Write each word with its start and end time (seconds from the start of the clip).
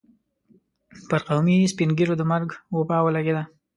پر 1.09 1.21
قومي 1.27 1.57
سپين 1.71 1.89
ږيرو 1.97 2.15
د 2.19 2.23
مرګ 2.31 2.49
وبا 2.77 2.97
ولګېدله. 3.01 3.43